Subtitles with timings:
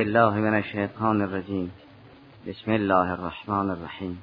[0.00, 1.72] الله من الشیطان الرجیم.
[2.46, 4.18] بسم الله الرحمن الرحیم.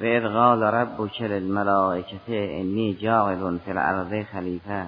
[0.00, 4.86] و اذ قال ربك للملائکه انی جاعل فی الارض خلیفه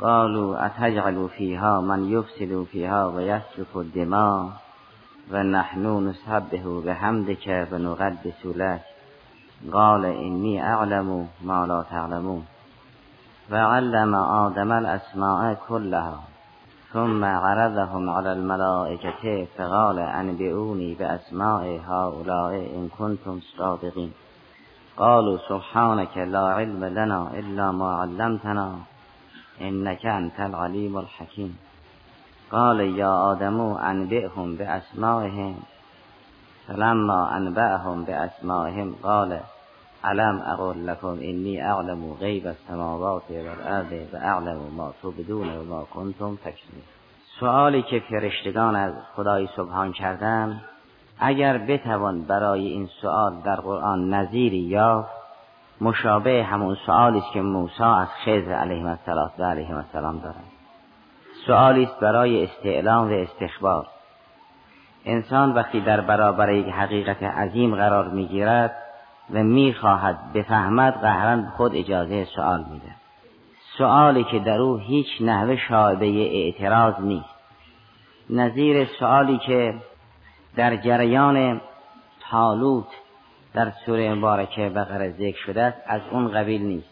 [0.00, 4.46] قالوا اتجعل فيها من يفسد فيها ويسفك الدماء
[5.32, 8.80] ونحن نسبح بحمدك ونقدس لك
[9.72, 12.46] قال انی اعلم ما لا تعلمون.
[13.52, 16.29] وعلم آدم الاسماء كلها
[16.92, 24.12] ثم عرضهم على الملائكة فقال انبئوني بأسماء هؤلاء إن كنتم صادقين.
[24.96, 28.78] قالوا سبحانك لا علم لنا إلا ما علمتنا
[29.60, 31.56] إنك أنت العليم الحكيم.
[32.52, 35.54] قال يا آدم أنبئهم بأسمائهم.
[36.68, 39.40] فلما أنبأهم بأسمائهم قال
[40.04, 46.36] علم اقول لكم اینی اعلم غیب السماوات والارض و اعلم ما تبدون و ما کنتم
[46.36, 46.82] تکتمون
[47.40, 50.60] سوالی که فرشتگان از خدای سبحان کردن
[51.18, 55.06] اگر بتوان برای این سوال در قرآن نظیری یا
[55.80, 60.44] مشابه همون سوالی است که موسی از خضر علیه السلام و علیه السلام دارد.
[61.46, 63.86] سوالی است برای استعلام و استخبار.
[65.04, 68.76] انسان وقتی در برابر یک حقیقت عظیم قرار می‌گیرد
[69.32, 72.94] و می‌خواهد بفهمد قهرا خود اجازه سوال میده.
[73.78, 77.34] سوالی که در او هیچ نحوه شاعبه اعتراض نیست.
[78.30, 79.74] نظیر سوالی که
[80.56, 81.60] در جریان
[82.30, 82.86] تالوت
[83.54, 86.88] در سوره مبارکه بقره ذکر شده است از اون قبیل نیست.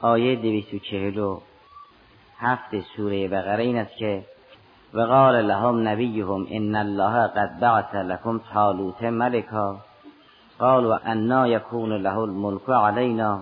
[0.00, 1.40] آیه دویست و چهل و
[2.38, 4.24] هفت سوره بقره این است که
[4.94, 9.78] وقال لهم نبیهم ان الله قد بعث لكم طالوت ملکا
[10.58, 13.40] قال و انا یکون له الملک علینا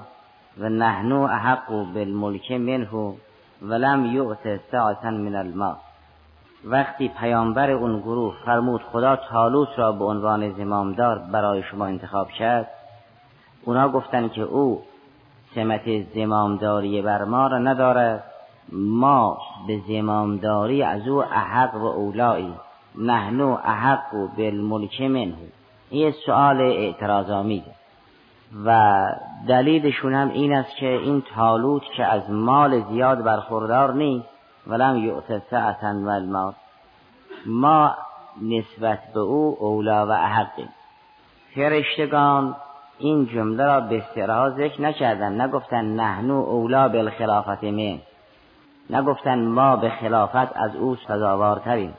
[0.58, 3.14] و نحنو احق بالملک منه
[3.62, 5.76] ولم یعت ساعتا من الماء.
[6.64, 12.68] وقتی پیامبر اون گروه فرمود خدا تالوت را به عنوان زمامدار برای شما انتخاب کرد
[13.64, 14.82] اونا گفتند که او
[15.54, 18.24] سمت زمامداری بر ما را ندارد
[18.72, 22.54] ما به زمامداری از او احق و اولایی
[22.98, 25.36] نحنو احق بالملک منه.
[25.90, 27.30] این سؤال اعتراض
[28.64, 29.06] و
[29.48, 34.28] دلیلشون هم این است که این تالوت که از مال زیاد برخوردار نیست
[34.66, 36.52] ولم یعت سعتا و المال
[37.46, 37.94] ما
[38.42, 40.68] نسبت به او اولا و احقیم.
[41.54, 42.56] فرشتگان
[42.98, 45.40] این جمله را به استراحا ذکر نکردن.
[45.40, 47.98] نگفتن نحنو اولا بالخلافت من
[48.90, 51.94] نگفتن ما به خلافت از او سزاوارتریم.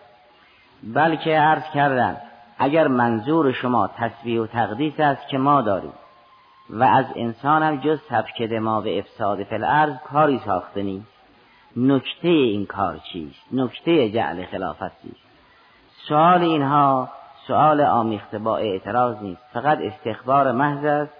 [0.83, 2.17] بلکه عرض کردن
[2.57, 5.93] اگر منظور شما تصویح و تقدیس است که ما داریم
[6.69, 11.07] و از انسانم جز سبک دما و افساد فی الارض کاری ساخته نیست.
[11.77, 15.25] نکته این کار چیست؟ نکته جعل خلافت چیست؟
[16.07, 17.09] سوال اینها
[17.47, 19.41] سوال آمیخته با اعتراض نیست.
[19.53, 21.13] فقط استخبار محض است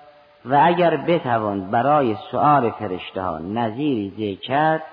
[0.46, 4.84] و اگر بتوان برای سؤال فرشته ها نظیری ذکر کرد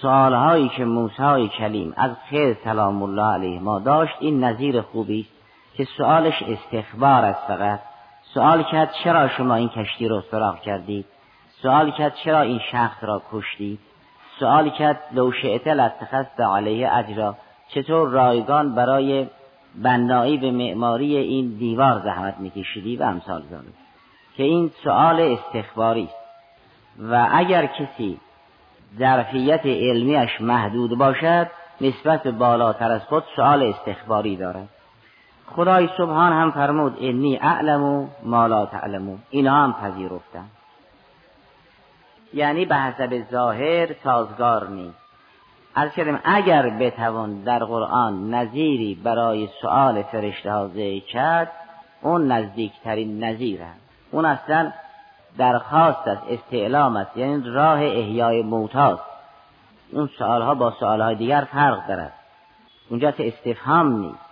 [0.00, 5.35] سوالهایی که موسی کلیم از خیر سلام الله علیه ما داشت این نظیر خوبی است.
[5.76, 7.80] که سوالش استخبار است فقط.
[8.34, 11.06] سوال کرد چرا شما این کشتی رو سراغ کردید؟
[11.62, 13.78] سوال کرد چرا این شخص را کشتید؟
[14.38, 17.36] سوال کرد لو شئت لاتخذت علیه اجرا.
[17.68, 19.26] چطور رایگان برای
[19.74, 23.74] بنایی به معماری این دیوار زحمت میکشیدی و امثال ذالک
[24.36, 26.26] که این سوال استخباری است.
[26.98, 28.20] و اگر کسی
[28.98, 31.46] ظرفیت علمیش محدود باشد
[31.80, 34.68] نسبت بالاتر از خود سوال استخباری دارد.
[35.54, 40.44] خدای سبحان هم فرمود انی اعلم و ما لا تعلمون اینا هم پذیرفتن.
[42.34, 44.98] یعنی به حسب ظاهر سازگار نیست.
[45.74, 50.70] از کردیم اگر بتوان در قرآن نظیری برای سؤال فرشته ها
[51.12, 51.52] کرد
[52.02, 53.80] اون نزدیکترین نظیر هست.
[54.10, 54.72] اون اصلا
[55.38, 59.02] درخواست است استعلام است یعنی راه احیای موتاست
[59.92, 62.12] اون سؤال ها با سؤال های دیگر فرق دارد.
[62.90, 64.25] اونجا استفهام نیست.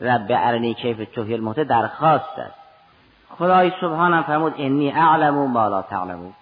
[0.00, 2.54] رب ارنی کیف توهی الموت درخواست است.
[3.38, 6.32] خدای سبحانم فرمود انی اعلم و ما لا تعلمون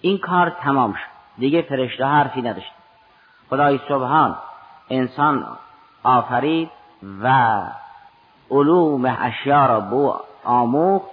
[0.00, 1.10] این کار تمام شد.
[1.38, 2.72] دیگه فرشته حرفی نداشت.
[3.50, 4.36] خدای سبحان
[4.90, 5.46] انسان
[6.02, 6.70] آفرید
[7.22, 7.60] و
[8.50, 10.14] علوم اشیا را بو
[10.44, 11.10] آموخت.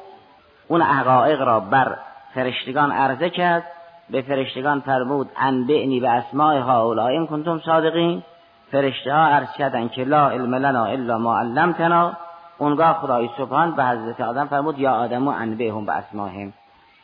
[0.67, 1.97] اون حقایق را بر
[2.33, 3.63] فرشتگان عرضه کرد.
[4.09, 6.61] به فرشتگان فرمود انبعنی به اسماع
[6.99, 8.23] این کنتم صادقین.
[8.71, 12.13] فرشته ها عرض کردن که لا علم لنا الا ما علمتنا.
[12.57, 16.53] اونگاه خدای سبحان به حضرت آدم فرمود یا آدم و انبههم به اسماهم.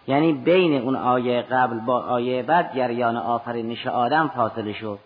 [0.07, 4.99] یعنی بین اون آیه قبل با آیه بعد جریان آفرینش آدم فاصله شد.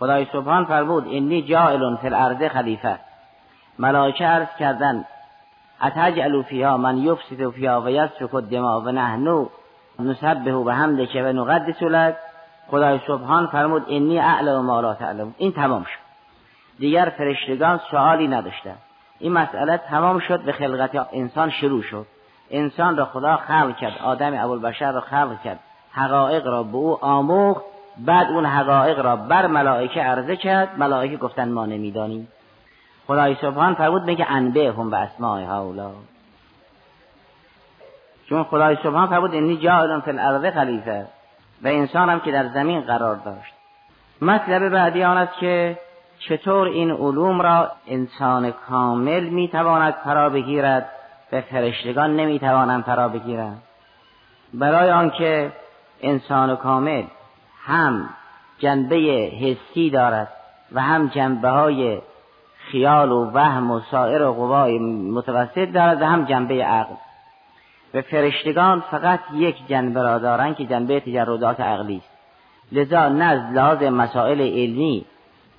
[0.00, 2.98] خدای سبحان فرمود انی جائل فی الارض خلیفه.
[3.78, 5.04] ملائکه عرض کردن
[5.82, 9.48] اتجعلوا فیها من یفسد فیها و یسفک الدماء و نحنو
[9.98, 12.16] نسبه و حمدک و نقدس لک.
[12.72, 15.34] خدای سبحان فرمود انی اعلم ما لا تعلم.
[15.38, 15.98] این تمام شد.
[16.78, 18.74] دیگر فرشتگان سوالی نداشتن
[19.18, 22.06] این مسئله تمام شد به خلقت انسان شروع شد.
[22.50, 25.58] انسان را خدا خلق کرد آدم ابوالبشر را خلق کرد.
[25.92, 27.62] حقایق را به او آموخت
[27.98, 30.78] بعد اون حقایق را بر ملائکه عرضه کرد.
[30.78, 32.28] ملائکه گفتن ما نمی‌دانیم.
[33.06, 35.90] خدای سبحان فرمود میگه انبه هم به اسماء هاولا.
[38.28, 41.06] چون خدای سبحان فرمود انی جاعلون فی الارض خلیفه.
[41.62, 43.54] و انسان هم که در زمین قرار داشت.
[44.22, 45.78] مطلب بعدی آن است که
[46.18, 50.88] چطور این علوم را انسان کامل می‌تواند فرا بگیرد
[51.32, 53.62] و فرشتگان نمی‌توانند فرا بگیرند.
[54.54, 55.52] برای آنکه
[56.02, 57.04] انسان کامل
[57.64, 58.08] هم
[58.58, 58.96] جنبه
[59.40, 60.28] حسی دارد
[60.72, 61.98] و هم جنبه های
[62.70, 64.78] خیال و وهم و سایر و قوای
[65.12, 66.94] متوسط دارد و هم جنبه عقل.
[67.94, 72.12] و فرشتگان فقط یک جنبه را دارند که جنبه تجردات عقلی است.
[72.72, 75.04] لذا نزد لحاظ مسائل علمی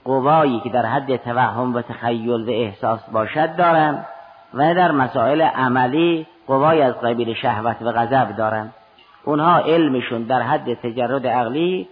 [0.04, 4.06] قوایی که در حد توهم و تخیل و احساس باشد دارند
[4.54, 8.74] و در مسائل عملی قوای از قبیل شهوت و غضب دارند
[9.24, 11.88] اونها علمشون در حد تجرد عقلی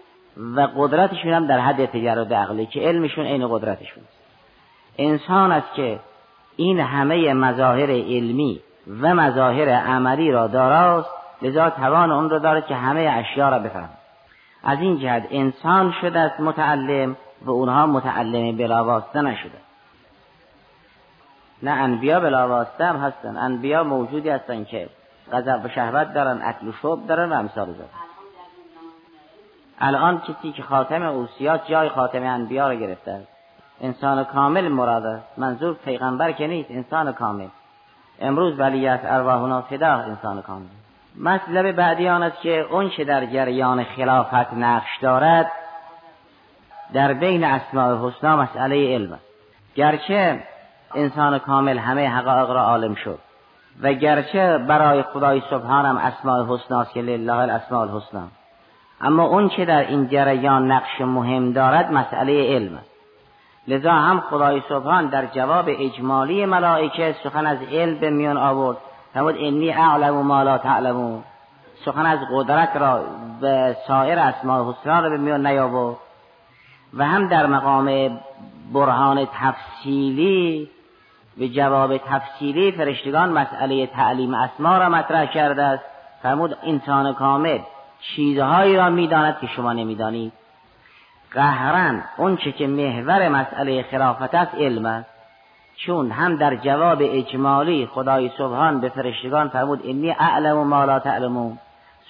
[0.55, 4.03] و قدرتشون هم در حد تجرد عقلی که علمشون عین قدرتشون
[4.97, 5.99] انسان است که
[6.55, 11.09] این همه مظاهر علمی و مظاهر عملی را داراست
[11.41, 13.89] لذا توان اون را دارد که همه اشیا را بفهم
[14.63, 19.57] از این جهت انسان شده است متعلم و اونها متعلم بلاواسطه نشده.
[21.63, 24.89] نه انبیا بلاواسطه هم هستن انبیا موجودی هستن که
[25.33, 27.85] غضب و شهوت دارن اکل و شرب دارن و امثال زدن
[29.79, 33.11] الان کسی که خاتم اوسیات جای خاتم انبیا را گرفته.
[33.11, 33.27] است
[33.81, 37.47] انسان کامل مراده منظور پیغمبر که نیست انسان کامل.
[38.21, 40.65] امروز ولیت ارواحنا فدا انسان کامل
[41.19, 45.51] مطلب بعدی آن است که اون چه در جریان خلافت نقش دارد
[46.93, 49.23] در بین اسماء حسنا مسئله علم است.
[49.75, 50.43] گرچه
[50.95, 53.19] انسان کامل همه حقایق را عالم شد
[53.81, 58.27] و گرچه برای خدای سبحانم اسماء حسنا که لله الاسماء الحسنا
[59.01, 62.90] اما اون که در این جریان نقش مهم دارد مسئله علم است.
[63.67, 68.77] لذا هم خدای سبحان در جواب اجمالی ملائکه سخن از علم به میان آورد.
[69.13, 71.23] فرمود انی اعلم ما لا تعلمون.
[71.85, 73.03] سخن از قدرت را
[73.41, 75.97] به سایر اسماء حسنا را به میان نیاورد.
[76.93, 78.19] و هم در مقام
[78.73, 80.69] برهان تفصیلی
[81.37, 85.83] به جواب تفصیلی فرشتگان مسئله تعلیم اسما را مطرح کرده است.
[86.23, 87.59] فرمود انسان کامل
[88.01, 90.33] چیزهایی را می‌داند که شما نمی‌دانید.
[91.31, 95.09] قهرن اونچه که محور مسئله خلافت است علم است.
[95.75, 100.99] چون هم در جواب اجمالی خدای سبحان به فرشتگان فرمود انی اعلم و ما لا
[100.99, 101.57] تعلمون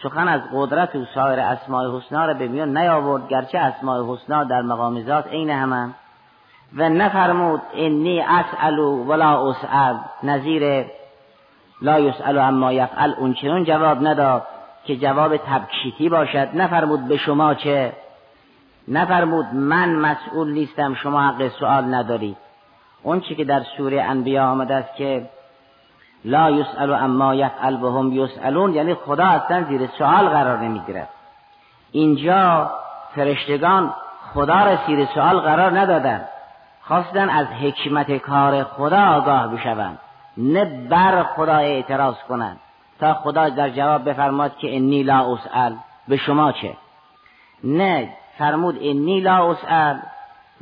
[0.04, 4.62] سخن از قدرت و سایر اسماء حسنا را به میان نیاورد گرچه اسماء حسنا در
[4.62, 5.90] مقام ذات عین همه
[6.76, 9.96] و نفرمود انی اسأل ولا اسأل.
[10.24, 10.86] نظیر
[11.82, 13.14] لا یسأل اما یفعل.
[13.18, 14.48] اون چنون جواب نداد
[14.86, 16.50] که جواب تبکیتی باشد.
[16.54, 17.94] نفرمود به شما چه؟
[18.88, 22.36] نفرمود من مسئول نیستم شما حق سوال نداری
[23.04, 25.30] اون چی که در سوره انبیا آمده است که
[26.26, 31.10] لا یسأل اما یفعل و هم یسألون یعنی خدا اصلا زیر سوال قرار نمی‌گیرد.
[31.92, 32.72] اینجا
[33.16, 33.94] فرشتگان
[34.34, 36.28] خدا را زیر سوال قرار ندادند.
[36.82, 40.00] خواستن از حکمت کار خدا آگاه بشوند
[40.38, 42.60] نه بر خدا اعتراض کنند.
[43.00, 45.76] تا خدا در جواب بفرماد که انی لا اسأل
[46.08, 46.74] به شما چه؟
[47.64, 50.00] نه فرمود انی لا اسأل.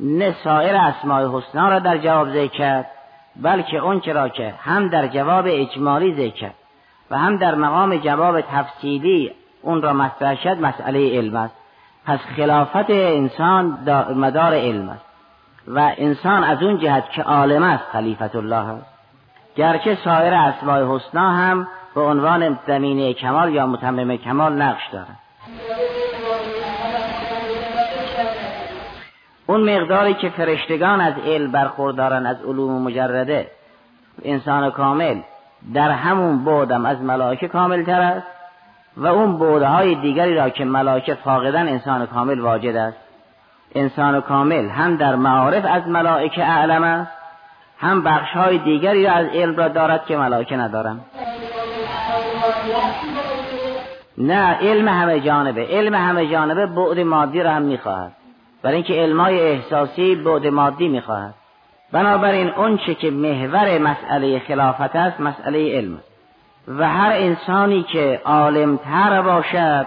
[0.00, 2.86] نه سایر اسماء حسنا را در جواب ذکر کرد
[3.36, 6.54] بلکه اون را که هم در جواب اجمالی ذکر کرد
[7.10, 11.54] و هم در مقام جواب تفصیلی اون را مطرح شد مسئله علم است.
[12.06, 13.78] پس خلافت انسان
[14.16, 15.04] مدار علم است
[15.68, 18.86] و انسان از اون جهت که عالم است خلیفت الله است.
[19.56, 25.18] گرچه سایر اسماء حسنا هم به عنوان زمینه کمال یا متمم کمال نقش دارد
[29.50, 33.50] اون مقداری که فرشتگان از علم برخوردارن از علوم مجرده
[34.24, 35.20] انسان کامل
[35.74, 38.26] در همون بودم از ملائکه کامل تر است
[38.96, 42.96] و اون بودهای دیگری را که ملائکه فاقدن انسان کامل واجد است.
[43.74, 47.10] انسان کامل هم در معارف از ملائکه اعلم است
[47.78, 51.00] هم بخش های دیگری را از علم را دارد که ملائکه ندارن
[54.18, 55.66] نه علم همه جانبه.
[55.70, 58.19] علم همه جانبه بعد مادی را هم می‌خواهد.
[58.62, 61.34] برای اینکه علمای احساسی بعد مادی می‌خواهد.
[61.92, 65.98] بنابراین اون چه که محور مسئله خلافت است مسئله علم
[66.68, 69.86] و هر انسانی که عالمتر باشد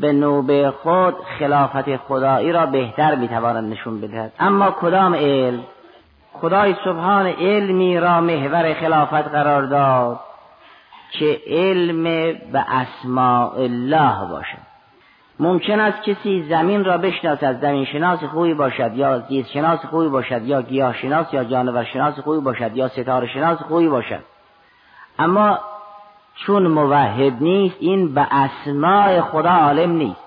[0.00, 4.32] به نوبه خود خلافت خدایی را بهتر می‌تواند نشون بدهد.
[4.40, 5.64] اما کدام علم؟
[6.32, 10.20] خدای سبحان علمی را محور خلافت قرار داد
[11.10, 12.02] که علم
[12.52, 14.73] به اسماء الله باشد.
[15.40, 20.44] ممکن است کسی زمین را بشناسد زمین شناس خوبی باشد یا زیست شناس خوبی باشد
[20.44, 24.20] یا گیاه شناس یا جانور شناس خوبی باشد یا ستاره شناس خوبی باشد.
[25.18, 25.58] اما
[26.34, 30.24] چون موحد نیست این به اسماء خدا عالم نیست.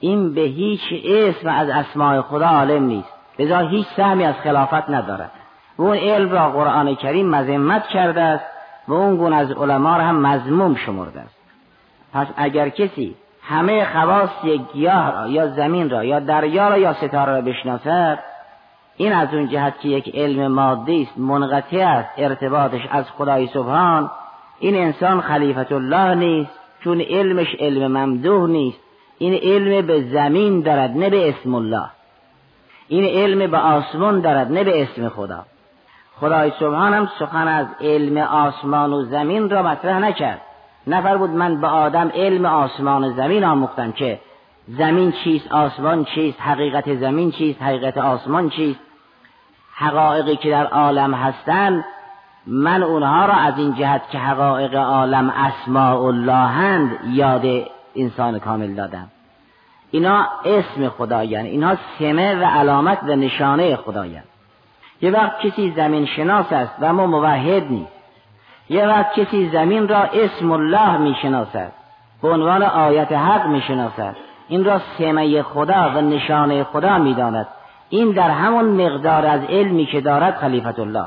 [0.00, 3.08] این به هیچ اسم از اسماء خدا عالم نیست.
[3.38, 5.30] لذا هیچ سهمی از خلافت ندارد.
[5.78, 8.44] و اون علم را قرآن کریم مذمت کرده است
[8.88, 11.36] و اون گونه از علما را هم مذموم شمرده است.
[12.12, 13.16] پس اگر کسی
[13.50, 18.18] همه خواص یک گیاه را یا زمین را یا دریا را یا ستاره را بشناسد
[18.96, 24.10] این از اون جهت که یک علم مادی است منقطع است ارتباطش از خدای سبحان.
[24.58, 26.50] این انسان خلیفت الله نیست
[26.84, 28.78] چون علمش علم ممدوح نیست.
[29.18, 31.90] این علم به زمین دارد نه به اسم الله.
[32.88, 35.44] این علم به آسمان دارد نه به اسم خدا.
[36.20, 40.40] خدای سبحان هم سخن از علم آسمان و زمین را مطرح نکرد.
[40.90, 44.20] نفر بود من به آدم علم آسمان زمین آموختم که
[44.68, 48.80] زمین چیست آسمان چیست حقیقت زمین چیست حقیقت آسمان چیست.
[49.74, 51.84] حقایقی که در عالم هستند
[52.46, 57.46] من اونها را از این جهت که حقایق عالم اسماء اللهند یاد
[57.96, 59.08] انسان کامل دادم.
[59.90, 64.24] اینا اسم خدایند اینها سمه و علامت و نشانه خدایند
[65.02, 67.99] یه وقت کسی زمین شناس است و اما موحد نیست.
[68.70, 71.72] یه وقت کسی زمین را اسم الله می‌شناسد.
[72.22, 74.16] به عنوان آیت حق می‌شناسد.
[74.48, 77.46] این را سمه خدا و نشانه خدا می‌داند.
[77.88, 81.06] این در همون مقدار از علمی که دارد خلیفت الله.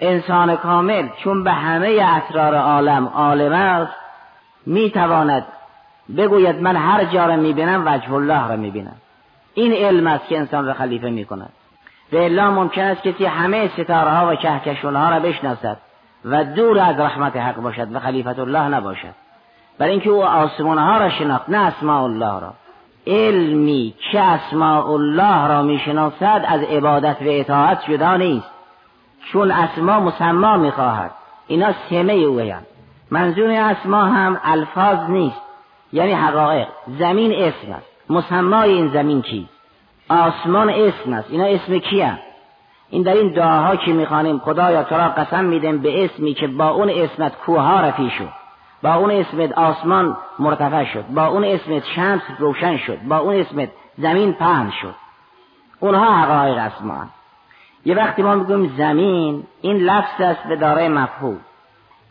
[0.00, 3.92] انسان کامل چون به همه اسرار عالم عالم است
[4.66, 5.46] می‌تواند
[6.16, 8.96] بگوید من هر جا را می‌بینم وجه الله را می‌بینم.
[9.54, 11.52] این علم است که انسان را خلیفه می‌کند.
[12.12, 15.76] و الا ممکن است کسی همه ستاره ها و کهکشان ها را بشناسد.
[16.26, 19.14] و دور از رحمت حق باشد و خلیفت الله نباشد.
[19.78, 22.54] برای اینکه او آسمان ها را شناخت نه اسماء الله را.
[23.06, 28.50] علمی که اسماء الله را می‌شناسد از عبادت و اطاعت جدا نیست.
[29.32, 31.10] چون اسما مسما می‌خواهد.
[31.46, 32.62] اینا سمه اویان
[33.10, 35.40] منظور اسما هم الفاظ نیست.
[35.92, 36.68] یعنی حقایق.
[36.98, 37.86] زمین اسم است.
[38.10, 39.50] مسمای این زمین چیست؟
[40.08, 41.30] آسمان اسم است.
[41.30, 42.18] اینا اسم کیه
[42.96, 46.68] این در این دعاها که می‌خوانیم خدایا تو را قسم میدم به اسمی که با
[46.68, 48.28] اون اسمت کوها رفی شد.
[48.82, 51.04] با اون اسمت آسمان مرتفع شد.
[51.06, 52.98] با اون اسمت شمس روشن شد.
[53.08, 54.94] با اون اسمت زمین پهن شد.
[55.80, 57.08] اونها حقایق اسمان
[57.84, 61.40] یه وقتی ما می‌گویم زمین این لفظ است به دارای مفهوم.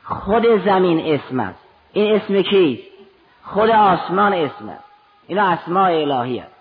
[0.04, 1.60] خود زمین اسم است.
[1.94, 2.84] این اسم کیست
[3.44, 4.84] خود آسمان اسم است.
[5.28, 6.56] اینا اسماء الهی است.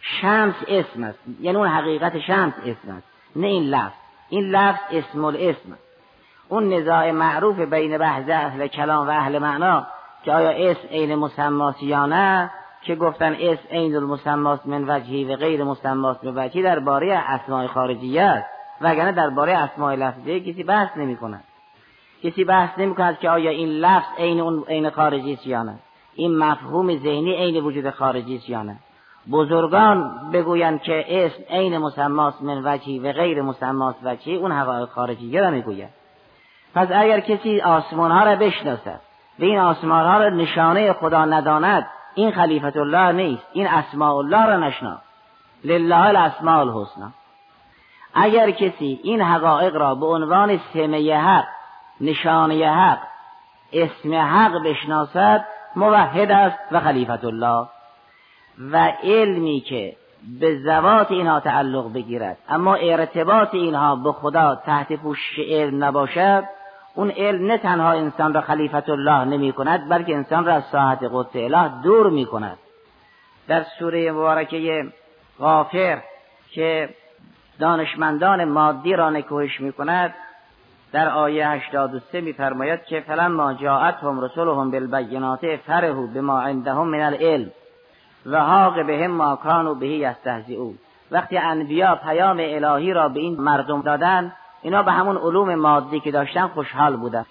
[0.00, 1.18] شمس اسم است.
[1.40, 3.10] یعنی اون حقیقت شمس اسم است.
[3.36, 3.96] نه این لفظ.
[4.28, 5.78] این لفظ اسم الاسم.
[6.48, 9.86] اون نزاع معروف بین بحث اهل کلام و اهل معنا
[10.24, 12.50] که آیا اسم عین مسماس یا نه
[12.82, 18.22] که گفتن اسم عین المسماس من وجهی و غیر مسماس من وجهی درباره اسماء خارجیه
[18.22, 18.46] است.
[18.80, 21.44] وگرنه درباره اسماء لفظیه کسی بحث نمی کند.
[22.22, 25.78] کسی بحث نمی کند که آیا این لفظ عین اون عین خارجی است یا نه.
[26.14, 28.76] این مفهوم ذهنی عین وجود خارجی است یا نه.
[29.32, 35.38] بزرگان بگویند که اسم عین مسماس من وجهی و غیر مسماس وجهی اون حقایق خارجی
[35.38, 35.90] را می‌گوید.
[36.74, 39.00] پس اگر کسی آسمان ها را بشناسد
[39.38, 44.46] و این آسمان ها را نشانه خدا نداند این خلیفت الله نیست این اسماء الله
[44.46, 44.98] را نشنا.
[45.64, 47.10] لله الاسماء الحسنا
[48.14, 51.44] اگر کسی این حقایق را به عنوان سمه حق
[52.00, 52.98] نشانه حق
[53.72, 55.44] اسم حق بشناسد
[55.76, 57.68] موحد است و خلیفت الله
[58.58, 59.96] و علمی که
[60.40, 62.38] به زوات اینها تعلق بگیرد.
[62.48, 66.44] اما ارتباط اینها به خدا تحت پوشش علم نباشد.
[66.94, 70.98] اون علم نه تنها انسان را خلیفت الله نمی کند بلکه انسان را از ساعت
[71.12, 72.58] قدس اله دور می کند.
[73.48, 74.84] در سوره مبارکه
[75.38, 76.02] غافر
[76.50, 76.88] که
[77.60, 80.14] دانشمندان مادی را نکوهش می کند
[80.92, 87.50] در آیه 83 میفرماید که فلما جاءتهم رسلهم بالبینات فرحوا بما عندهم من العلم.
[88.26, 90.78] و حاق به هم ما و بهی یستهزئون.
[91.10, 96.10] وقتی انبیا پیام الهی را به این مردم دادن اینا به همون علوم مادی که
[96.10, 97.26] داشتن خوشحال بودن.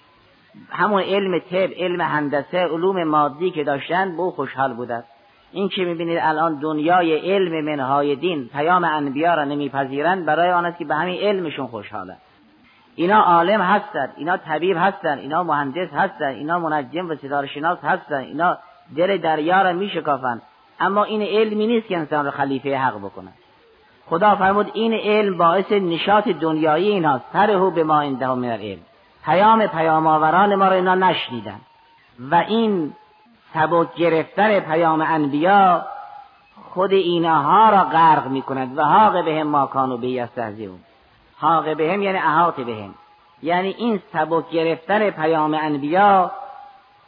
[0.70, 5.04] همون علم طب علم هندسه علوم مادی که داشتن به خوشحال بودن.
[5.52, 10.78] این که می‌بینید الان دنیای علم منهای دین پیام انبیا را نمیپذیرند برای آن است
[10.78, 12.18] که به همین علمشون خوشحالند
[12.96, 18.24] اینا عالم هستند اینا طبیب هستند اینا مهندس هستند اینا منجم و ستاره شناس هستند
[18.24, 18.58] اینا
[18.96, 20.42] دل دریا را میشکافند
[20.80, 23.32] اما این علمی نیست که انسان را خلیفه حق بکنه.
[24.06, 27.24] خدا فرمود این علم باعث نشاط دنیایی ایناست.
[27.32, 28.80] ترهو به ما عنده من العلم.
[29.24, 31.60] پیام پیام آوران ما را اینا نشنیدن.
[32.30, 32.92] و این
[33.54, 35.86] سبک گرفتن پیام انبیا
[36.70, 40.78] خود اینها را غرق می کند و حاق به هم ما کانو به یستهزئون.
[41.36, 42.94] حاق به هم یعنی احاط به هم
[43.42, 46.30] یعنی این سبک گرفتن پیام انبیا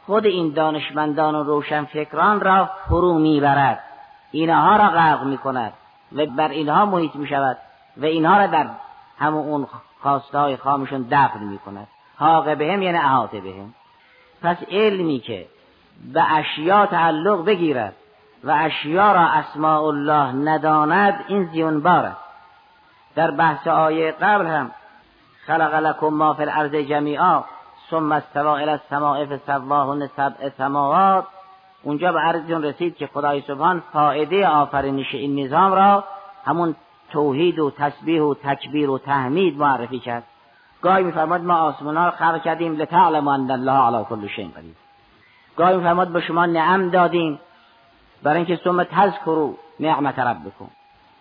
[0.05, 3.83] خود این دانشمندان و روشنفکران را فرو می‌برد.
[4.31, 5.73] اینها را غرق می کند
[6.15, 7.57] و بر اینها محیط می شود
[7.97, 8.69] و اینها را در
[9.19, 9.67] همون اون
[10.01, 13.73] خواسته های خامشون دفن می کند حاق به هم یعنی احاطه به هم
[14.41, 15.45] پس علمی که
[16.13, 17.93] به اشیا تعلق بگیرد
[18.43, 22.21] و اشیا را اسماء الله نداند این زیونبار است
[23.15, 24.71] در بحث آیه قبل هم
[25.45, 27.43] خلق لکم ما فی الارض جمیعا
[27.89, 31.25] ثم استوى الى السماء فسواهن سبع سماوات.
[31.83, 36.03] اونجا به عرضتون رسید که خدای سبحان فائده آفرینش این نظام را
[36.45, 36.75] همون
[37.11, 40.23] توحید و تسبیح و تکبیر و تحمید معرفی کرد.
[40.81, 44.75] گاهی میفرماد ما آسمان ها خلق کردیم لتعلم ان الله علی کل شیء قدیر.
[45.57, 47.39] گاهی میفرماد به شما نعم دادیم
[48.23, 50.67] برای اینکه ثم تذکروا نعمت ربکم.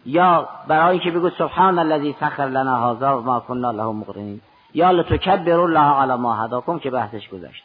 [0.06, 4.40] یا برای اینکه بگو سبحان الذی سخر لنا هذا ما كنا له مقرنین.
[4.74, 7.64] یا لتکبر الله علی ما هداکم که بحثش گذشت.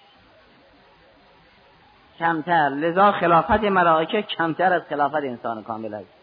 [2.19, 6.13] کمتر لذا خلافت ملائکه کمتر از خلافت انسان کامل است.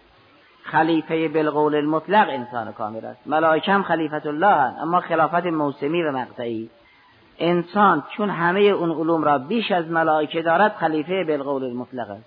[0.62, 3.26] خلیفه بالقول المطلق انسان کامل است.
[3.26, 6.70] ملائکه هم خلیفت الله هست اما خلافت موسمی و مقطعی.
[7.38, 12.24] انسان چون همه اون علوم را بیش از ملائکه دارد خلیفه بالقول المطلق است.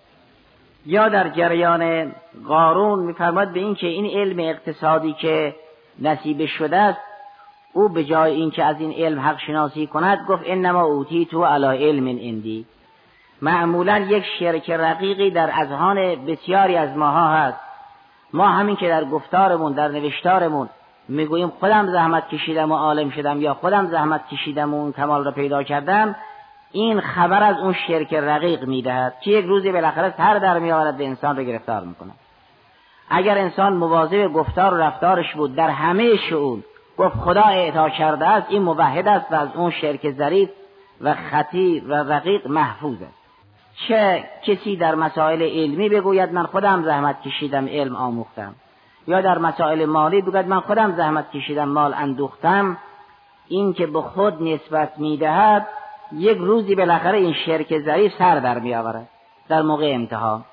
[0.85, 2.11] یا در جریان
[2.47, 5.55] قارون میفرماد به این که این علم اقتصادی که
[5.99, 6.99] نصیب شده است
[7.77, 11.71] او به جای اینکه از این علم حق شناسی کند گفت انما اوتی تو علا
[11.71, 12.65] علم اندی
[13.41, 17.59] معمولا یک شرک رقیقی در اذهان بسیاری از ماها هست.
[18.33, 20.69] ما همین که در گفتارمون در نوشتارمون
[21.07, 25.31] می‌گوییم خودم زحمت کشیدم و عالم شدم یا خودم زحمت کشیدم و اون کمال را
[25.31, 26.15] پیدا کردم
[26.71, 31.07] این خبر از اون شرک رقیق می‌دهد که یک روزی بالاخره سر در میآورد به
[31.07, 32.11] انسان را گرفتار می‌کنه
[33.09, 36.63] اگر انسان مواظب گفتار و رفتارش بود در همه شعون
[36.97, 40.49] گفت خدا اعطا کرده است این موحد است و از اون شرک ظریف
[41.01, 43.17] و خطیر و رقیق محفوظ است.
[43.87, 48.55] چه کسی در مسائل علمی بگوید من خودم زحمت کشیدم علم آموختم.
[49.07, 52.77] یا در مسائل مالی بگوید من خودم زحمت کشیدم مال اندوختم.
[53.47, 55.67] این که به خود نسبت می‌دهد
[56.11, 59.09] یک روزی بالاخره این شرک ضعیف سر در میآورد.
[59.49, 60.45] در موقع امتحان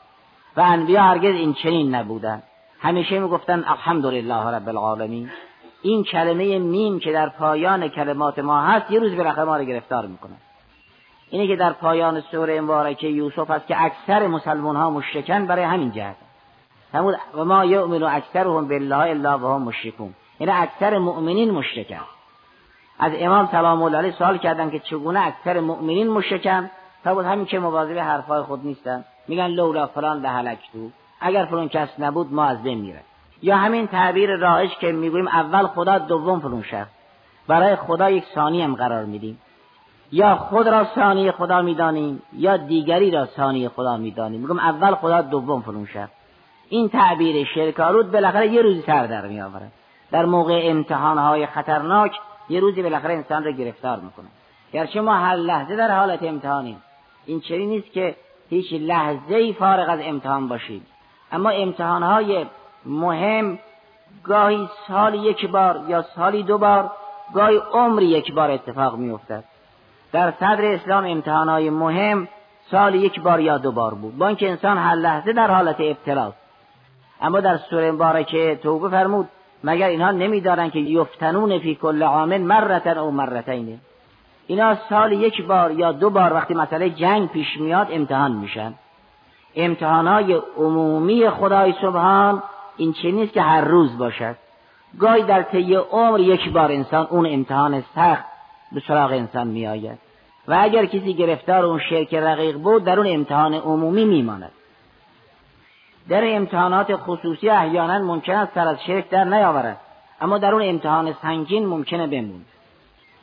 [0.57, 2.43] و انبیا هرگز این چنین نبودن.
[2.81, 5.31] همیشه می‌گفتن الحمدلله رب العالمین.
[5.85, 10.07] این کلمه میم که در پایان کلمات ما هست یه روز بالاخره ما رو گرفتار
[10.07, 10.35] می‌کنه.
[11.31, 15.93] اینه که در پایان سوره مبارکه یوسف هست که اکثر مسلمان ها مشرکن برای همین
[15.93, 16.17] جهت.
[16.93, 20.15] همون و ما یؤمن اکثرهم بالله الا وهم مشرکون.
[20.41, 22.05] یعنی اکثر مؤمنین مشرکن.
[22.99, 26.71] از امام سلام الله علیه سوال کردن که چگونه اکثر مؤمنین مشرکن؟
[27.05, 29.05] بود همین که مواظب حرفای خود نیستن.
[29.29, 30.23] میگن لولا فلان
[30.73, 33.01] تو اگر فلان کس نبود ما از بین میره
[33.45, 36.91] یا همین تعبیر رایج که می‌گوییم اول خدا دوم شخص
[37.49, 39.39] برای خدا یک ثانی هم قرار میدیم.
[40.13, 44.41] یا خود را ثانی خدا می‌دانیم یا دیگری را ثانی خدا می‌دانیم.
[44.41, 46.11] میگم اول خدا دوم شخص
[46.69, 49.73] این تعبیر شرکارود بالاخره یه روزی سر در میآورد
[50.11, 52.13] در موقع امتحانهای خطرناک
[52.49, 54.27] یه روزی بالاخره انسان رو گرفتار می‌کنه.
[54.73, 56.83] گرچه ما هر لحظه در حالت امتحانیم.
[57.27, 58.17] این چنین نیست که
[58.51, 60.83] هیچ لحظه ای فارغ از امتحان باشید
[61.33, 62.47] اما امتحانهای
[62.87, 63.59] مهم
[64.25, 66.91] گاهی سال یک بار یا سالی دو بار
[67.35, 69.45] گاهی عمری یک بار اتفاق میافتد.
[70.13, 72.29] در صدر اسلام امتحانهای مهم
[72.71, 74.19] سال یک بار یا دو بار بود.
[74.19, 76.37] با اینکه انسان هر لحظه در حالت ابتلاست
[77.21, 79.29] اما در سوره مبارکه توبه فرمود
[79.65, 83.81] مگر اینها نمیدارن که یفتنون فی کل عامل مرتن او مرتین.
[84.47, 88.75] اینا سال یک بار یا دو بار وقتی مسئله جنگ پیش میاد امتحان میشن.
[89.57, 92.43] امتحانای عمومی خدای سبحان
[92.77, 94.37] این چه نیست که هر روز باشد.
[94.99, 98.25] گاهی در طی عمر یک بار انسان اون امتحان سخت
[98.73, 99.99] به سراغ انسان میآید.
[100.49, 104.53] و اگر کسی گرفتار اون شرک رقیق بود در اون امتحان عمومی میماند.
[106.09, 109.81] در امتحانات خصوصی احیانا ممکن است سر از شرک در نیاورد
[110.21, 112.47] اما در اون امتحان سنگین ممکنه بموند.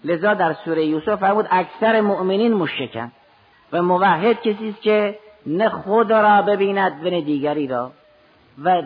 [0.04, 3.12] لذا در سوره یوسف فرمود اکثر مؤمنین مشکن
[3.72, 7.92] و موحد کسی است که نه خود را ببیند و نه دیگری را.
[8.64, 8.82] و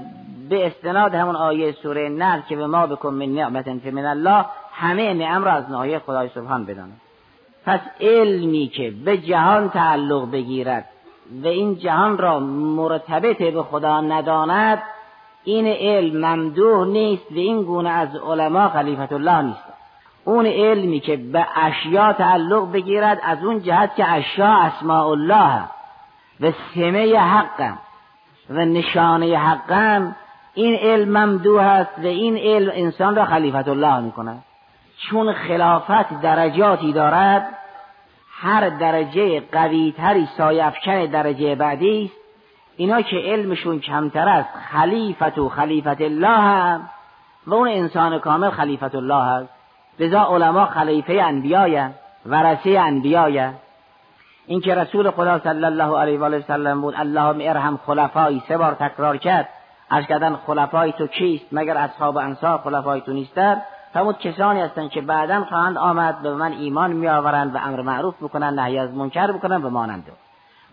[0.50, 5.14] به استناد همون آیه سوره نل که به ما بکن من نعمت من الله همه
[5.14, 7.02] نعم را از ناحیه خدای سبحان بداند
[7.66, 10.86] پس علمی که به جهان تعلق بگیرد
[11.44, 14.82] و این جهان را مرتبط به خدا نداند
[15.44, 19.64] این علم ممدوح نیست و این گونه از علما خلیفت الله نیست.
[20.26, 25.62] اون علمی که به اشیا تعلق بگیرد از اون جهت که اشیا اسماء الله
[26.42, 27.78] و سمه حقم
[28.50, 30.16] و نشانه حقم
[30.56, 34.44] این علم ممدوح است و این علم انسان را خلیفت الله می کند
[34.98, 37.48] چون خلافت درجاتی دارد
[38.32, 42.26] هر درجه قویتری سایفکن درجه بعدی است.
[42.78, 46.90] اینا که علمشون کمتر است خلیفت و خلیفت الله هم
[47.48, 49.50] و اون انسان کامل خلیفت الله است
[50.00, 51.90] لذا علما خلیفه انبیای
[52.26, 53.50] ورثه انبیای
[54.48, 58.58] این که رسول خدا صلی الله علیه و آله وسلم بود اللهم ارحم خلفایی سه
[58.58, 59.50] بار تکرار کرد.
[59.90, 63.62] از کردن خلفای تو کیست مگر اصحاب انصار خلفای تو نیستند
[63.94, 68.60] فرمود کسانی هستند که بعدا خواهند آمد به من ایمان میآورند و امر معروف بکنند
[68.60, 70.04] نهی از منکر بکنند و مانند.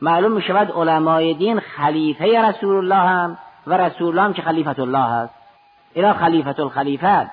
[0.03, 4.81] معلوم می شود علمای دین خلیفه رسول الله هم و رسول الله هم که خلیفت
[4.81, 5.35] الله هست.
[5.94, 7.31] اینا خلیفت الخلیفت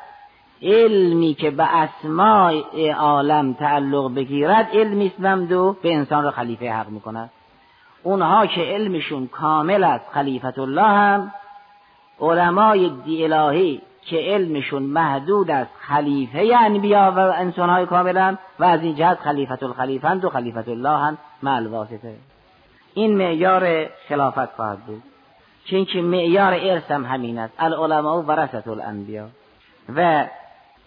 [0.61, 2.53] علمی که به اسماء
[2.97, 7.29] عالم تعلق بگیرد علمی است ممدو به انسان را خلیفه حق می‌کند.
[8.03, 11.31] اونها که علمشون کامل است خلیفت الله هم
[12.21, 18.95] علمای دی الهی که علمشون محدود است خلیفه انبیا و انسانهای کاملا و از این
[18.95, 22.15] جهت خلیفت الخلیفند و خلیفت الله هم واسطه
[22.93, 25.03] این معیار خلافت خواهد بود.
[25.65, 27.53] چون که معیار ارث هم همین است.
[27.59, 29.27] العلماء ورثت الانبیا
[29.95, 30.25] و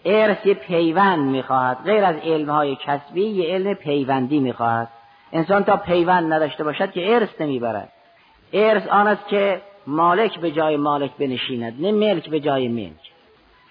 [0.05, 1.77] ارث پیوند می‌خواهد.
[1.85, 4.87] غیر از علمهای کسبی یه علم پیوندی می‌خواهد.
[5.31, 7.91] انسان تا پیوند نداشته باشد که ارث نمی‌برد.
[8.53, 13.11] ارث آن است که مالک به جای مالک بنشیند نه ملک به جای ملک.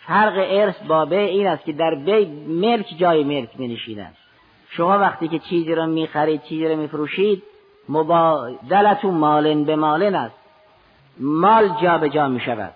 [0.06, 4.16] فرق ارث با به این است که در بی ملک جای ملک بنشیند.
[4.70, 7.42] شما وقتی که چیزی را می‌خرید چیزی را میفروشید
[7.88, 10.34] مبادلتون مالن به مالن است.
[11.20, 12.72] مال جابجا جا می شود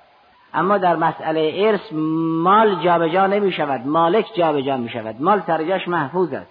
[0.54, 5.42] اما در مسئله ارث مال جابجا جا نمی شود مالک جابجا جا می شود مال
[5.46, 6.50] سرجاش محفوظ است.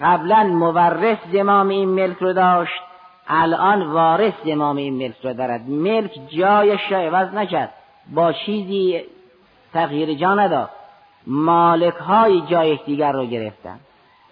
[0.00, 2.82] قبلا مورث زمام این ملک رو داشت.
[3.28, 5.68] الان وارث زمام این ملک رو دارد.
[5.68, 7.70] ملک جایش را عوض نکرد.
[8.14, 9.00] با چیزی
[9.72, 10.70] تغییر جا نداد.
[11.26, 13.78] مالک های جای دیگر رو گرفتن.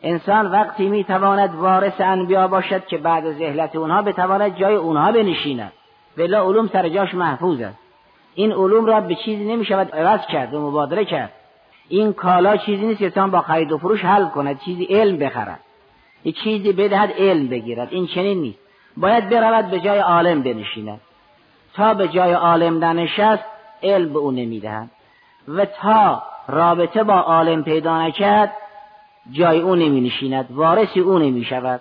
[0.02, 5.72] انسان وقتی می‌تواند وارث انبیا باشد که بعد از ذهلت اونها بتواند جای اونها بنشیند.
[6.16, 7.78] ولی علوم سر جاش محفوظ است.
[8.34, 11.32] این علوم را به چیزی نمی‌شود عوض کرد و مبادره کرد.
[11.88, 15.60] این کالا چیزی نیست که انسان با خرید و فروش حل کند چیزی علم بخرد.
[16.24, 17.88] یه چیزی بدهد علم بگیرد.
[17.90, 18.58] این چنین نیست.
[18.96, 21.00] باید برود به جای عالم بنشیند.
[21.74, 23.44] تا به جای عالم ننشست
[23.82, 24.90] علم به او نمی‌دهد.
[25.48, 28.52] و تا رابطه با عالم پیدا نکرد
[29.30, 31.80] جای او نمی نشیند وارث او نمی شود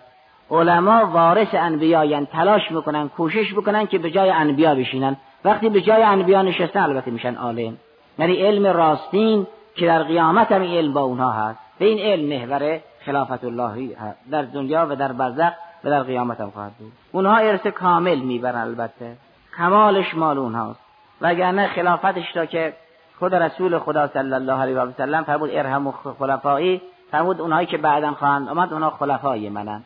[0.52, 5.18] علما وارث انبیایان تلاش می‌کنن کوشش می‌کنن که به جای انبیا بشینن.
[5.46, 7.78] وقتی به جای انبیا نشستن البته میشن عالم.
[8.20, 11.60] یعنی علم راستین که در قیامت هم علم با اونها هست.
[11.80, 13.96] به این علم محور خلافت الله
[14.32, 15.52] در دنیا و در برزخ
[15.84, 16.92] و در قیامت هم خواهد بود.
[17.12, 19.18] اونها ارث کامل می‌برن البته.
[19.58, 20.80] کمالش مال اونهاست.
[21.22, 22.74] وگرنه خلافتش را که
[23.20, 28.12] خود رسول خدا صلی الله علیه و سلم فرمود ارحم خلفایی فرمود اونهایی که بعدا
[28.12, 29.84] خواهند آمد اونها خلفای منن.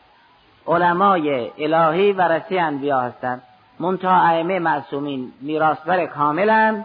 [0.67, 3.41] علمای الهی و رسی انبیا هستند
[3.79, 6.83] منتها ائمه معصومین میراثبر کاملا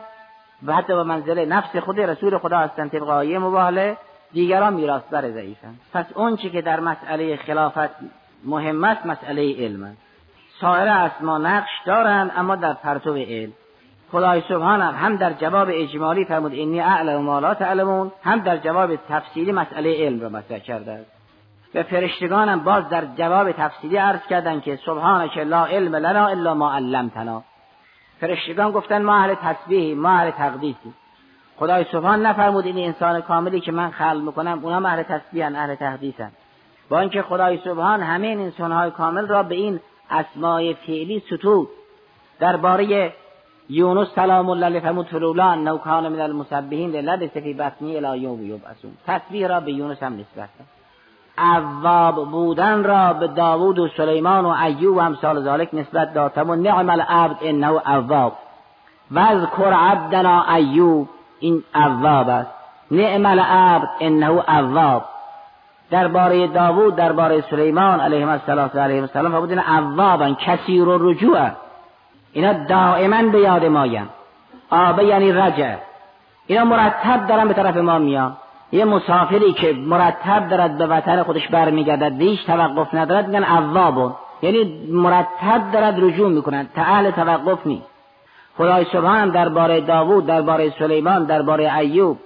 [0.66, 3.96] و حتی به منزله نفس خود رسول خدا هستند طبق آیه مباهله
[4.32, 5.74] دیگران میراثبر ضعیفن.
[5.92, 7.90] پس اون چی که در مسئله خلافت
[8.44, 9.96] مهم است مسئله علم
[10.60, 13.52] سایر اسما نقش دارند اما در پرتو علم.
[14.12, 18.12] خدای سبحان هم در جواب اجمالی فرمود اینی اعلم ما لا تعلمون.
[18.24, 21.10] هم در جواب تفصیلی مسئله علم را مطرح کرده است.
[21.74, 24.78] و فرشتگانم باز در جواب تفصیلی عرض کردند که
[25.34, 27.42] که لا علم لنا الا ما علمتنا.
[28.20, 30.94] فرشتگان گفتن ما اهل تسبیح ما اهل تقدیسی
[31.56, 36.30] خدای سبحان نفرمود این انسان کاملی که من خلق می‌کنم اونا اهل تسبیحن اهل تقدیسن
[36.90, 41.68] با اینکه خدای سبحان همه این انسانهای کامل را به این اسمای فعلی ستود.
[42.40, 43.12] درباره
[43.68, 48.44] یونس سلام الله علیه فرمود فلولان نو کان من المسبحین لبث فی بطنی الی یوم
[48.46, 48.92] یبعثون.
[49.06, 50.48] تسبیح را به یونس هم نسبت
[51.38, 56.54] عواب بودن را به داوود و سلیمان و ایوب و امثال ذالک نسبت داد و
[56.54, 58.32] نعم العبد انه عواب
[59.10, 61.08] و اذکر عبدنا ایوب.
[61.40, 62.50] این عواب است.
[62.90, 65.04] نعم العبد انه عواب
[65.90, 71.48] درباره داوود درباره سلیمان علیه السلام و علیه السلام فرمود اینا عوابن کثیر و رجوع
[72.32, 74.06] اینا دائما به یاد ماین
[74.70, 75.74] آبه یعنی رجع.
[76.46, 78.36] اینا مرتب دارن به طرف ما میان.
[78.72, 84.88] یه مسافری که مرتب دارد به وطن خودش برمیگردد هیچ توقف ندارد میگن عوابون یعنی
[84.90, 86.66] مرتب دارد رجوع می‌کنن.
[86.76, 87.86] تا توقف نیست.
[88.58, 92.18] خدای سبحان درباره داوود درباره سلیمان درباره ایوب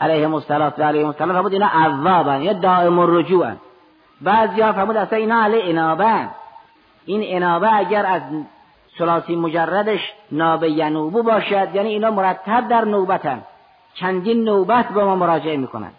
[0.00, 3.52] علیه السلام و علیه السلام فرمود اینا عذابن یا دائم الرجوع
[4.20, 6.28] بعضیا فرمود اصلا اینا علی انابه
[7.06, 8.22] این انابه اگر از
[8.98, 10.00] سلاسی مجردش
[10.32, 13.42] ناب ینوبو باشد یعنی اینا مرتب در نوبتن.
[13.94, 15.90] چندین نوبت با ما مراجعه می‌کنن.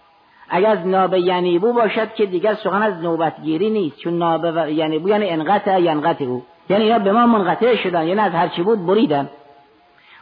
[0.49, 5.29] اگر از ناب ینیبو باشد که دیگر سخن از نوبتگیری نیست چون ناب ینیبو یعنی
[5.29, 9.29] انقطع ینقطع او یعنی اینا به ما منقطع شدن یعنی از هرچی بود بریدن.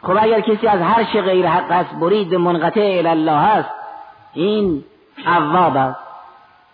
[0.02, 3.70] خب اگر کسی از هر چه غیر حق است برید منقطع الله است
[4.34, 4.84] این
[5.26, 5.98] عواب است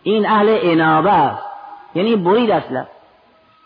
[0.03, 1.43] این اهل انابه است.
[1.95, 2.85] یعنی برید اصلا.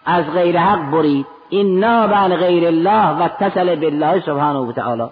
[0.07, 1.27] از غیر حق برید.
[1.49, 5.07] این ناب عن غیر الله و اتصل بالله سبحانه و تعالی.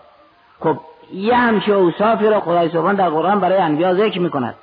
[0.60, 0.76] خب
[1.12, 4.54] یه همچه اوصافی را خدای سبحان در قرآن برای انبیا ذکر می‌کند.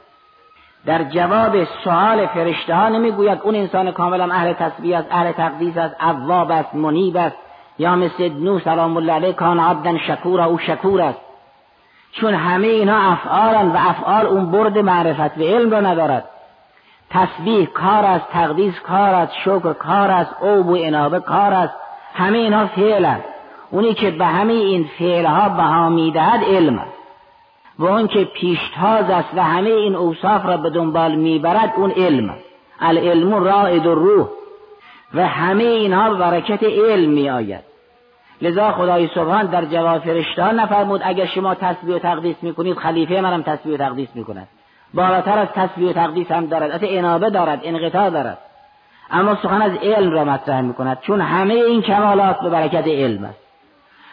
[0.86, 5.96] در جواب سوال فرشته ها نمی‌گوید اون انسان کاملا اهل تسبیح است اهل تقدیس است
[6.00, 7.36] عواب است منیب است.
[7.80, 11.20] یا مثل نو سلام الله علیه کان عبدا شکور او شکور است.
[12.12, 16.26] چون همه اینا افعالن و افعال اون برد معرفت و علم را ندارد.
[17.10, 21.74] تسبیح کار است تقدیس کار است شکر کار است او و انابه کار است.
[22.14, 23.20] همه اینها فعلن.
[23.72, 26.98] اونی که به همه این فعلها بها می‌دهد علم است.
[27.80, 32.30] و اون که پیشتاز است و همه این اوصاف را به دنبال می‌برد اون علم
[32.30, 32.46] است.
[32.80, 34.28] العلم رائد الروح.
[35.14, 37.64] و همه اینها برکت علم می آید
[38.42, 43.42] لذا خدای سبحان در جواب فرشتان نفرمود اگر شما تسبیح و تقدیس می‌کنید خلیفه منم
[43.42, 44.48] تسبیح و تقدیس می‌کند.
[44.94, 48.38] بالاتر از تسبیح و تقدیس هم دارد از انابه دارد انقطاع دارد.
[49.12, 53.40] اما سخن از علم را مطرح می‌کند چون همه این کمالات به برکت علم است.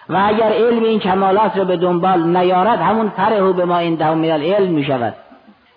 [0.08, 4.24] و اگر علم این کمالات را به دنبال نیارد همون فرهو به ما این دهم
[4.24, 5.14] علم می شود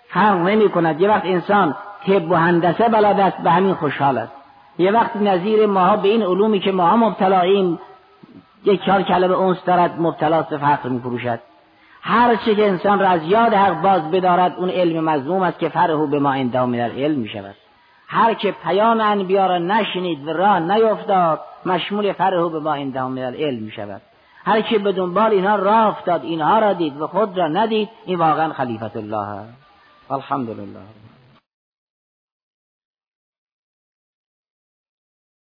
[0.08, 1.74] فرق نمی کند یه وقت انسان
[2.06, 4.32] طب و هندسه بلد است به همین خوشحال است.
[4.78, 7.78] یه وقت نظیر ماها به این علومی که ماها مبتلاییم
[8.64, 11.40] یک چهار کلمه اونس دارد مبتلاست فقر می فروشد
[12.02, 15.68] هر چه که انسان را از یاد حق باز بدارد اون علم مضموم است که
[15.68, 17.54] فرهو به ما اندام در علم می شود
[18.08, 23.34] هر که پیام انبیا را نشنید و راه نیفتاد مشمول فرهو به ما اندام در
[23.34, 24.02] علم می شود
[24.44, 28.18] هر که به دنبال اینها راه افتاد اینها را دید و خود را ندید این
[28.18, 29.44] واقعا خلیفت الله
[30.10, 31.05] الحمدلله